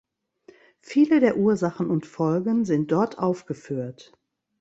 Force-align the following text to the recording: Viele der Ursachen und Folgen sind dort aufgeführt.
Viele 0.79 1.19
der 1.19 1.37
Ursachen 1.37 1.91
und 1.91 2.07
Folgen 2.07 2.65
sind 2.65 2.91
dort 2.91 3.19
aufgeführt. 3.19 4.11